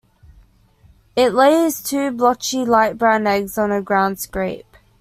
It 1.15 1.31
lays 1.35 1.79
two 1.83 2.09
blotchy 2.09 2.65
light 2.65 2.97
brown 2.97 3.27
eggs 3.27 3.55
on 3.59 3.71
a 3.71 3.83
ground 3.83 4.19
scrape. 4.19 4.75